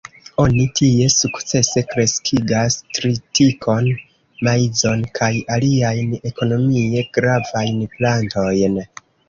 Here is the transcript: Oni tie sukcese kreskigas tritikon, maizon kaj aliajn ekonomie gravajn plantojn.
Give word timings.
Oni 0.43 0.63
tie 0.77 1.03
sukcese 1.15 1.83
kreskigas 1.91 2.77
tritikon, 2.99 3.91
maizon 4.49 5.05
kaj 5.21 5.31
aliajn 5.59 6.19
ekonomie 6.33 7.07
gravajn 7.21 7.89
plantojn. 7.97 8.85